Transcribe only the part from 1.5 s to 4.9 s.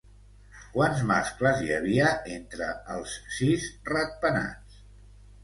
hi havia entre els sis ratpenats?